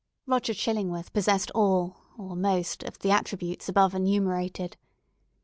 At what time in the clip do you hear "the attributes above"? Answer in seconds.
2.97-3.93